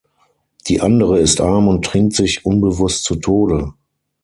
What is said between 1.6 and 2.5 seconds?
und trinkt sich